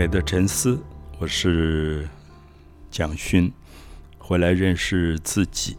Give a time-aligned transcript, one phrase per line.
[0.00, 0.82] 美的沉思，
[1.18, 2.08] 我是
[2.90, 3.52] 蒋勋，
[4.16, 5.76] 回来认识自己。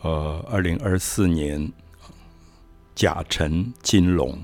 [0.00, 1.72] 呃，二零二四年
[2.92, 4.36] 甲辰金龙，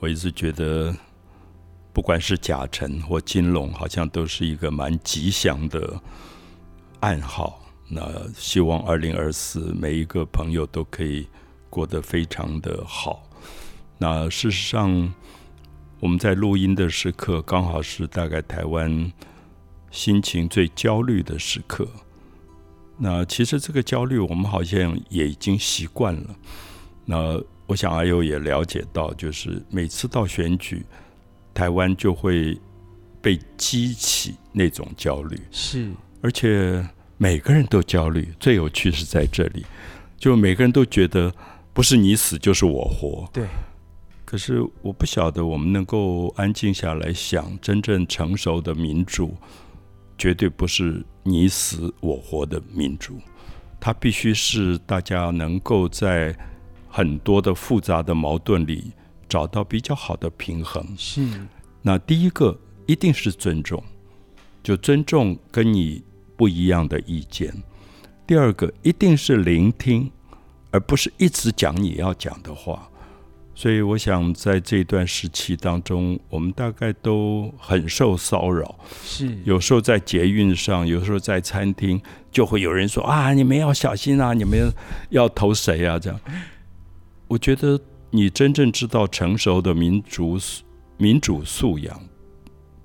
[0.00, 0.92] 我一直觉得，
[1.92, 6.02] 不管是甲辰或金龙，好像都是一个蛮吉祥的
[6.98, 7.64] 暗号。
[7.86, 11.28] 那希望二零二四每一个朋友都可以
[11.70, 13.22] 过得非常的好。
[13.98, 15.14] 那事实上，
[16.00, 19.12] 我们在录音的时刻，刚好是大概台湾
[19.90, 21.88] 心情最焦虑的时刻。
[22.96, 26.36] 那其实这个焦虑，我们好像也已经习惯了。
[27.04, 30.84] 那我想阿友也了解到，就是每次到选举，
[31.52, 32.56] 台湾就会
[33.20, 35.40] 被激起那种焦虑。
[35.50, 35.90] 是，
[36.22, 38.32] 而且每个人都焦虑。
[38.38, 39.66] 最有趣是在这里，
[40.16, 41.34] 就每个人都觉得
[41.72, 43.28] 不是你死就是我活。
[43.32, 43.46] 对。
[44.28, 49.34] 可是我不晓得，我们能够安静下来想，真正成熟的民主，
[50.18, 53.18] 绝对不是你死我活的民主，
[53.80, 56.36] 它必须是大家能够在
[56.90, 58.92] 很多的复杂的矛盾里
[59.26, 60.86] 找到比较好的平衡。
[60.94, 61.26] 是，
[61.80, 63.82] 那第一个一定是尊重，
[64.62, 66.04] 就尊重跟你
[66.36, 67.50] 不一样的意见；
[68.26, 70.12] 第二个一定是聆听，
[70.70, 72.90] 而不是一直讲你要讲的话。
[73.58, 78.78] 所以，我想在这段时期当中，我们大概都很受骚扰。
[79.02, 84.72] 是，有时候在捷运上，有时候在餐厅，就会有人说：“啊，你们要小心啊，你们
[85.10, 86.20] 要投谁啊？”这样，
[87.26, 90.38] 我觉得你真正知道成熟的民族
[90.96, 92.00] 民主素养，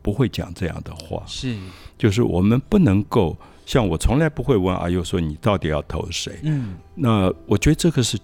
[0.01, 1.23] 不会讲这样的话。
[1.27, 1.55] 是，
[1.99, 6.39] 就是我们不能够像我从来不会问阿佑说你到底要投谁。
[6.41, 8.17] 嗯，那我觉得这个是。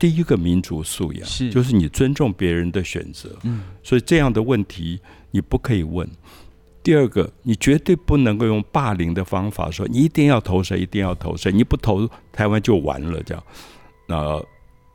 [0.00, 3.36] 第一个民族素养是，就是你尊重别人的选择。
[3.44, 4.98] 嗯，所以这样的问题
[5.30, 6.08] 你不可以问。
[6.82, 13.22] 第二个，你绝对不能够用霸凌的方法说你一定要投谁，一定要投谁，你不投台湾就完了。
[13.22, 13.44] 这样，
[14.08, 14.42] 那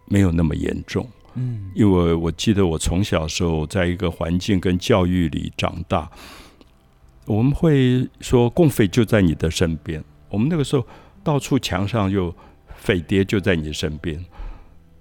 [0.08, 1.08] 没有那么严重。
[1.36, 6.10] 嗯，因为我记得我从小时候在一个环境跟教育里长大，
[7.26, 10.04] 我们会说共匪就在你的身边。
[10.30, 10.84] 我们那个时候
[11.24, 12.34] 到处墙上有
[12.76, 14.26] 匪谍就在你身边。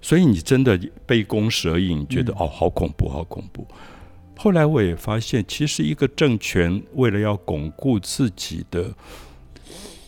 [0.04, 3.66] 所以你真的杯弓蛇影，觉得哦，好恐怖，好恐怖。
[4.36, 8.94] 后来我也发现，其实一个政权为了要巩固自己的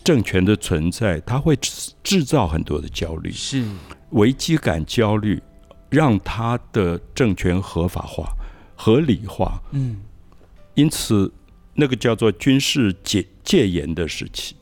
[0.04, 1.56] 政权的存在，他会
[2.02, 3.64] 制造很多的焦虑，是
[4.10, 5.42] 危机感、焦虑，
[5.88, 8.30] 让他的政权合法化、
[8.76, 9.62] 合理化。
[9.70, 9.96] 嗯，
[10.74, 11.32] 因此
[11.72, 14.56] 那个叫做军事戒戒严的时期，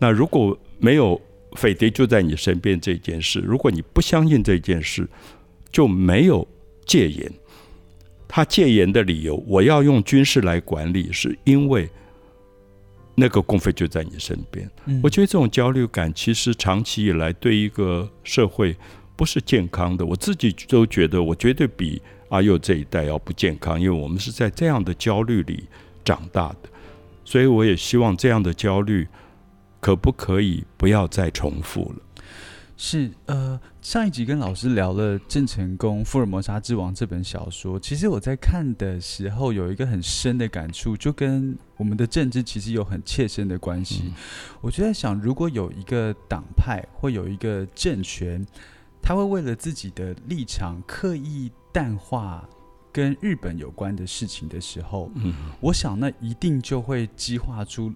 [0.00, 1.20] 那如果没有。
[1.56, 5.08] 匪谍就在你身边这件事，如果你不相信这件事，
[5.70, 6.46] 就没有
[6.86, 7.32] 戒严。
[8.28, 11.88] 他戒严的理由，我要用军事来管理，是因为
[13.14, 14.70] 那个共匪就在你身边。
[15.02, 18.74] 我觉得这种焦虑感，其实长期以来对一个社会
[19.16, 20.06] 不是健康的。
[20.06, 25.64] 我自己都觉得，我绝对比阿佑这一代要不健康，因为我们是在这样的焦虑里
[26.02, 26.70] 长大的。
[27.24, 29.06] 所以，我也希望这样的焦虑。
[29.82, 31.96] 可不可以不要再重复了？
[32.76, 44.12] 是呃，上一集跟老师聊了郑成功《福尔摩沙之王》这本小说，其实我在看的时候有一个很深的感触，就跟我们的政治其实有很切身的关系。
[44.60, 48.46] 我就在想，如果有一个党派或有一个政权，
[49.02, 52.48] 他会为了自己的立场刻意淡化
[52.92, 57.92] 跟日本有关的事情的时候，嗯，我想那一定就会激化出。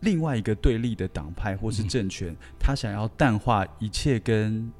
[0.00, 4.70] 另外一个对立的党派或是政权，他想要淡化一切跟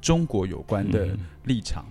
[0.00, 1.84] 中国有关的立场。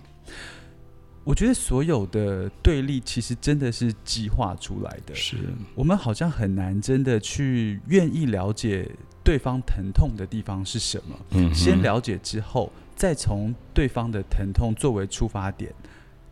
[1.22, 5.14] 我觉得所有的对立其实真的是激化出来的。
[5.14, 5.36] 是
[5.74, 8.90] 我们好像很难真的去愿意了解
[9.22, 11.18] 对方疼痛的地方是什么。
[11.32, 15.72] 嗯，先了解之后，再从对方的疼痛作为出发点，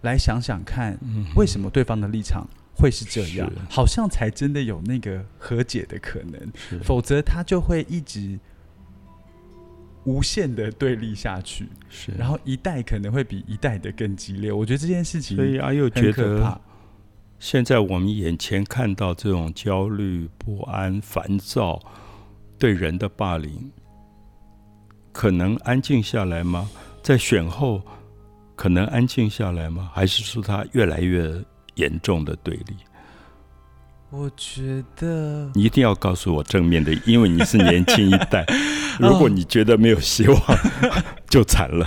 [0.00, 0.98] 来想想看，
[1.36, 2.48] 为什么对方的立场。
[2.78, 6.40] 会是这样，好像才真的有那个和解的可能，
[6.84, 8.38] 否则他就会一直
[10.04, 11.66] 无限的对立下去。
[11.88, 14.52] 是，然后一代可能会比一代的更激烈。
[14.52, 16.60] 我觉得这件事情，所以阿佑觉得，
[17.40, 21.80] 现在我们眼前看到这种焦虑、不安、烦躁，
[22.58, 23.70] 对人的霸凌，
[25.12, 26.70] 可能安静下来吗？
[27.02, 27.82] 在选后，
[28.54, 29.90] 可能安静下来吗？
[29.92, 31.34] 还是说他越来越？
[31.78, 32.76] 严重的对立，
[34.10, 38.46] 我觉得你一定要告诉我正面的，因为你是年轻一代。
[38.98, 40.40] 如果你觉得没有希望，
[41.30, 41.86] 就惨了。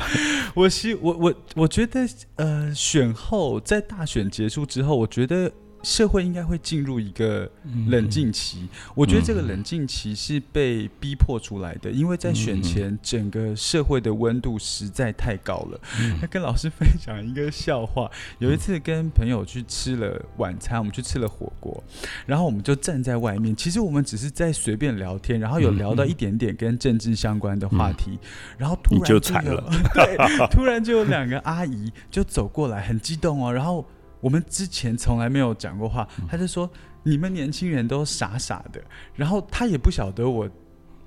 [0.53, 2.07] 我希我我我觉得，
[2.38, 5.51] 呃，选后在大选结束之后，我觉得
[5.83, 7.49] 社会应该会进入一个
[7.87, 8.67] 冷静期。
[8.95, 15.79] 我觉得这个冷静期是被逼迫出来的，因为在选前，整个社会的温度实在太高了。
[16.21, 21.83] 那跟老师分享一个笑话：有一次跟朋友去吃了晚餐，我们去吃了火锅，
[22.25, 23.55] 然后我们就站在外面。
[23.55, 28.19] 其实我们只是在随便聊天，然后有聊到一点点跟政治相关的话题，
[28.57, 29.63] 然后突然就惨了，
[29.95, 30.17] 对，
[30.51, 33.85] 突然就有两个阿姨就走过来，很激动哦，然后。
[34.21, 36.69] 我们之前从来没有讲过话，他就说
[37.03, 38.81] 你们年轻人都傻傻的，
[39.15, 40.50] 然后他也不晓得我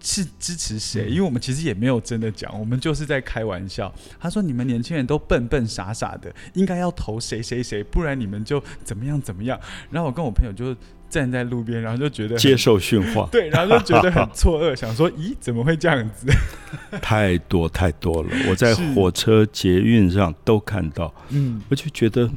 [0.00, 3.90] 是支持谁，因为我们其实也没有真的讲，我们就是在开玩笑。
[4.20, 9.58] 他说你们年轻人都笨笨傻傻的，应该要投谁谁谁，不然你们就怎么样怎么样。
[9.90, 10.76] 然后我跟我朋友就
[11.08, 16.26] 站在路边，然后就觉得接受训话， 对，然后就觉得很错愕， 想说咦怎么会这样子？
[17.00, 22.28] 太多太多了，我在火车捷运上都看到，嗯，我就觉得。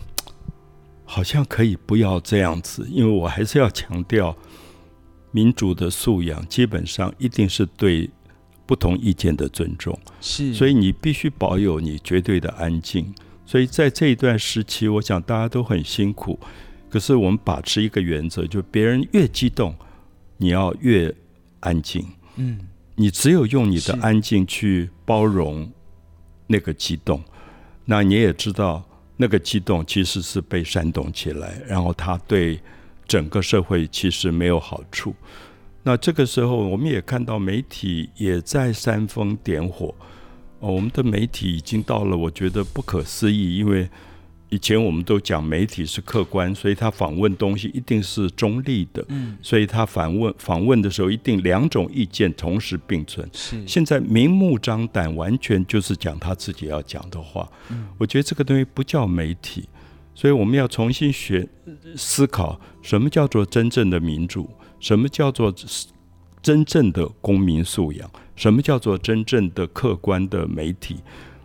[1.09, 4.35] 好像可以不要这样子，因为我还是要强调
[5.31, 8.09] 民主的素养，基本上一定是对
[8.65, 9.97] 不同意见的尊重。
[10.19, 13.15] 是，所以你必须保有你绝对的安静。
[13.45, 16.37] 所以在这一段时期，我想大家都很辛苦。
[16.89, 19.73] 可是我们把持一个原则，就别人越激动，
[20.35, 21.15] 你要越
[21.61, 22.05] 安静。
[22.35, 22.59] 嗯，
[22.95, 25.71] 你只有用你的安静去包容
[26.47, 27.23] 那个激动，
[27.85, 28.83] 那你也知道。
[29.17, 32.59] 那个激动其实是被煽动起来，然后他对
[33.05, 35.13] 整个社会其实没有好处。
[35.83, 39.93] 那这个时候，我们也看到媒体也在煽风点火。
[40.59, 43.89] 哦，我们的媒体已经到了我觉得不可思议，因为。
[44.49, 49.03] 以前我们都讲媒体是客观，所以他访问东西一定是中立的。
[49.09, 53.29] 嗯，所以他访问访问的时候，一定两种意见同时并存。
[53.33, 57.45] 是，现在明目张胆，完全就是讲他自己要讲的话。
[57.69, 59.67] 嗯，我觉得这个东西不叫媒体，
[60.15, 61.45] 所以我们要重新学
[61.97, 64.49] 思考，什么叫做真正的民主，
[64.79, 65.53] 什么叫做
[66.41, 70.95] 真正的公民素养，什么叫做真正的客观的媒体。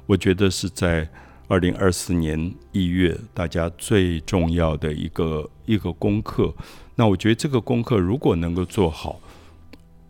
[0.07, 1.11] 我觉得是在。
[1.53, 6.51] 二零二四年一月，大家最重要的一个一个功课。
[6.95, 9.21] 那我觉得这个功课如果能够做好，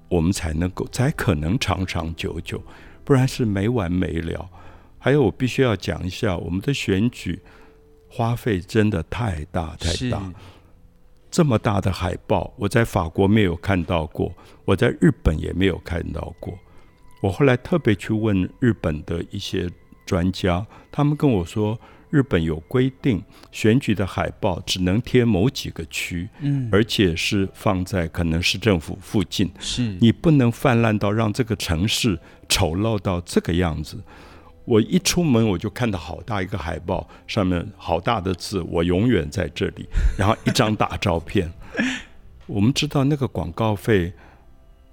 [0.08, 2.62] 我们才能够才可能长长久久，
[3.04, 4.48] 不然是没完没了。
[5.00, 7.40] 还有，我必须要讲一下，我们的选举
[8.08, 10.32] 花费真的太大太大。
[11.28, 14.32] 这么大的海报，我在法国没有看到过，
[14.64, 16.56] 我在日本也没有看到过。
[17.20, 19.68] 我后来特别去问日本的一些。
[20.12, 21.80] 专家他们跟我说，
[22.10, 34.04] 日本有规定，选举的海报只能贴某几个区，嗯，而且是放在可能市政府附近，是你不能泛滥到让这个城市丑陋到这个样子。
[34.66, 39.86] 我一出门我就看到好大一个海报，上面好大的字，我永远在这里，
[40.18, 41.50] 然后一张大照片。
[42.46, 44.12] 我们知道那个广告费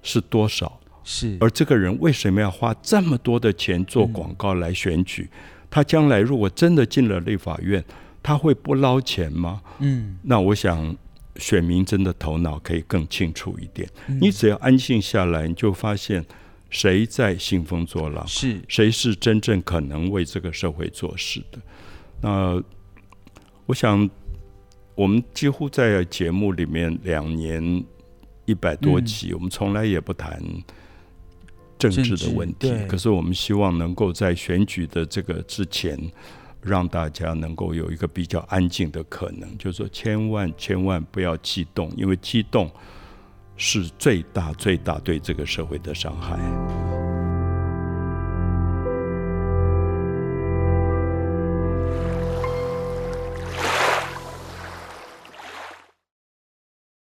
[0.02, 0.79] 是多少？
[1.12, 5.28] 是，而这个人为什么要花这么多的钱做广告来选举？
[5.68, 7.84] 他将来如果真的进了立法院，
[8.22, 9.60] 他会不捞钱吗？
[9.80, 10.96] 嗯，那我想
[11.34, 13.88] 选民真的头脑可以更清楚一点。
[14.20, 16.24] 你只要安静下来，你就发现
[16.68, 21.58] 谁在兴风作浪，是谁是真正可能为这个社会做事的。
[22.22, 22.62] 那
[23.66, 24.08] 我想，
[24.94, 27.84] 我们几乎在节目里面两年
[28.44, 30.40] 一百多集，我们从来也不谈。
[31.80, 35.98] 政治的问题，可是我们希望能够在选举的这个之前，
[36.62, 42.70] 让大家能够有一个比较安静的可能，就是说千万千万不要激动，因为激动
[43.56, 46.38] 是最大最大对这个社会的伤害。